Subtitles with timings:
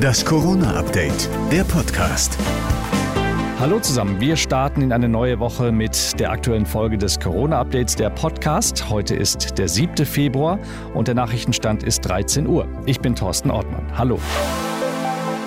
[0.00, 2.38] Das Corona-Update, der Podcast.
[3.58, 8.10] Hallo zusammen, wir starten in eine neue Woche mit der aktuellen Folge des Corona-Updates, der
[8.10, 8.88] Podcast.
[8.90, 10.06] Heute ist der 7.
[10.06, 10.58] Februar
[10.94, 12.66] und der Nachrichtenstand ist 13 Uhr.
[12.86, 13.86] Ich bin Thorsten Ortmann.
[13.96, 14.18] Hallo.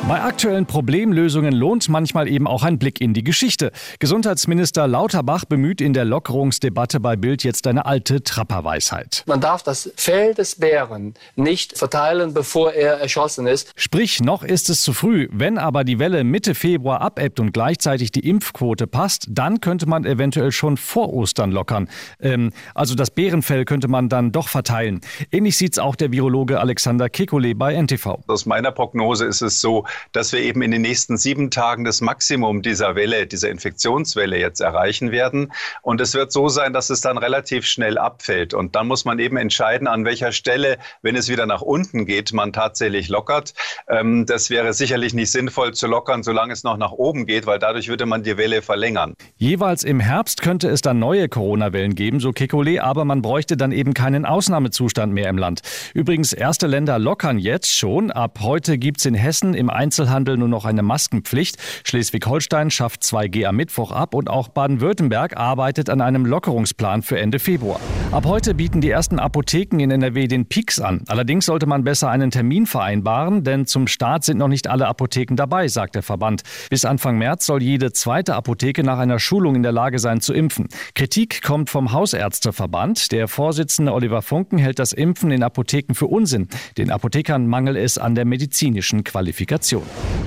[0.07, 3.71] Bei aktuellen Problemlösungen lohnt manchmal eben auch ein Blick in die Geschichte.
[3.97, 9.23] Gesundheitsminister Lauterbach bemüht in der Lockerungsdebatte bei Bild jetzt eine alte Trapperweisheit.
[9.25, 13.71] Man darf das Fell des Bären nicht verteilen, bevor er erschossen ist.
[13.75, 15.27] Sprich, noch ist es zu früh.
[15.31, 20.05] Wenn aber die Welle Mitte Februar abebbt und gleichzeitig die Impfquote passt, dann könnte man
[20.05, 21.89] eventuell schon vor Ostern lockern.
[22.19, 25.01] Ähm, also das Bärenfell könnte man dann doch verteilen.
[25.31, 28.19] Ähnlich sieht es auch der Virologe Alexander Kekulé bei NTV.
[28.27, 32.01] Aus meiner Prognose ist es so, dass wir eben in den nächsten sieben Tagen das
[32.01, 35.51] Maximum dieser Welle, dieser Infektionswelle jetzt erreichen werden.
[35.81, 38.53] Und es wird so sein, dass es dann relativ schnell abfällt.
[38.53, 42.33] Und dann muss man eben entscheiden, an welcher Stelle, wenn es wieder nach unten geht,
[42.33, 43.53] man tatsächlich lockert.
[43.87, 47.59] Ähm, das wäre sicherlich nicht sinnvoll zu lockern, solange es noch nach oben geht, weil
[47.59, 49.13] dadurch würde man die Welle verlängern.
[49.37, 53.71] Jeweils im Herbst könnte es dann neue Corona-Wellen geben, so Kekulé, aber man bräuchte dann
[53.71, 55.61] eben keinen Ausnahmezustand mehr im Land.
[55.93, 58.11] Übrigens, erste Länder lockern jetzt schon.
[58.11, 61.57] Ab heute gibt es in Hessen im Einzelhandel nur noch eine Maskenpflicht.
[61.83, 67.37] Schleswig-Holstein schafft 2G am Mittwoch ab und auch Baden-Württemberg arbeitet an einem Lockerungsplan für Ende
[67.37, 67.79] Februar.
[68.15, 71.01] Ab heute bieten die ersten Apotheken in NRW den Peaks an.
[71.07, 75.35] Allerdings sollte man besser einen Termin vereinbaren, denn zum Start sind noch nicht alle Apotheken
[75.35, 76.43] dabei, sagt der Verband.
[76.69, 80.33] Bis Anfang März soll jede zweite Apotheke nach einer Schulung in der Lage sein zu
[80.33, 80.69] impfen.
[80.93, 83.11] Kritik kommt vom Hausärzteverband.
[83.11, 86.47] Der Vorsitzende Oliver Funken hält das Impfen in Apotheken für Unsinn.
[86.77, 89.83] Den Apothekern mangelt es an der medizinischen Qualifikation.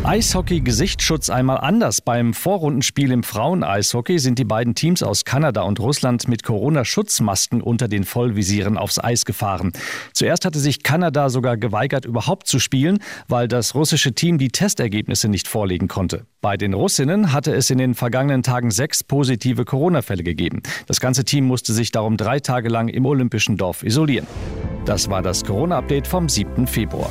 [0.09, 2.01] Eishockey-Gesichtsschutz einmal anders.
[2.01, 7.89] Beim Vorrundenspiel im Frauen-Eishockey sind die beiden Teams aus Kanada und Russland mit Corona-Schutzmasken unter
[7.89, 9.75] den Vollvisieren aufs Eis gefahren.
[10.14, 15.29] Zuerst hatte sich Kanada sogar geweigert, überhaupt zu spielen, weil das russische Team die Testergebnisse
[15.29, 16.25] nicht vorlegen konnte.
[16.41, 20.62] Bei den Russinnen hatte es in den vergangenen Tagen sechs positive Corona-Fälle gegeben.
[20.86, 24.27] Das ganze Team musste sich darum drei Tage lang im Olympischen Dorf isolieren.
[24.86, 26.67] Das war das Corona-Update vom 7.
[26.67, 27.11] Februar.